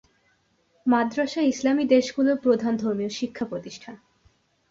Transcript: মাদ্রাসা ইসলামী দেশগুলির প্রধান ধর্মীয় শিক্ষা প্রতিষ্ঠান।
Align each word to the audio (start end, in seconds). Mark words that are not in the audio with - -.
মাদ্রাসা 0.85 1.41
ইসলামী 1.43 1.83
দেশগুলির 1.85 2.37
প্রধান 2.37 2.73
ধর্মীয় 2.77 3.09
শিক্ষা 3.09 3.45
প্রতিষ্ঠান। 3.45 3.95